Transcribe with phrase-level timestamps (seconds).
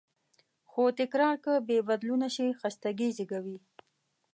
[0.69, 3.57] خو تکرار که بېبدلونه شي، خستګي زېږوي.